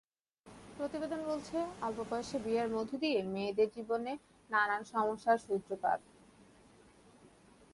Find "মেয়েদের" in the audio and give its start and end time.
3.33-3.69